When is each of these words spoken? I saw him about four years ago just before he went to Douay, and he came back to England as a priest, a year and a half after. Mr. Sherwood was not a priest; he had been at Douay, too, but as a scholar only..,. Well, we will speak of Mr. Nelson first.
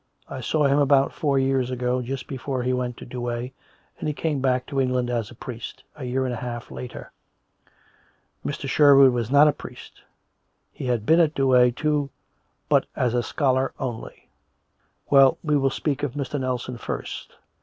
I 0.27 0.41
saw 0.41 0.63
him 0.65 0.79
about 0.79 1.13
four 1.13 1.37
years 1.37 1.69
ago 1.69 2.01
just 2.01 2.25
before 2.25 2.63
he 2.63 2.73
went 2.73 2.97
to 2.97 3.05
Douay, 3.05 3.51
and 3.99 4.07
he 4.07 4.15
came 4.15 4.41
back 4.41 4.65
to 4.65 4.81
England 4.81 5.11
as 5.11 5.29
a 5.29 5.35
priest, 5.35 5.83
a 5.95 6.05
year 6.05 6.25
and 6.25 6.33
a 6.33 6.37
half 6.37 6.71
after. 6.71 7.11
Mr. 8.43 8.67
Sherwood 8.67 9.11
was 9.11 9.29
not 9.29 9.47
a 9.47 9.51
priest; 9.53 10.01
he 10.73 10.87
had 10.87 11.05
been 11.05 11.19
at 11.19 11.35
Douay, 11.35 11.69
too, 11.69 12.09
but 12.67 12.87
as 12.95 13.13
a 13.13 13.21
scholar 13.21 13.73
only..,. 13.79 14.27
Well, 15.11 15.37
we 15.43 15.55
will 15.55 15.69
speak 15.69 16.01
of 16.01 16.13
Mr. 16.13 16.39
Nelson 16.39 16.79
first. 16.79 17.33